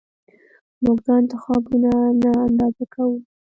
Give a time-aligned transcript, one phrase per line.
[0.83, 1.91] موږ دا انتخابونه
[2.21, 3.15] نه اندازه کوو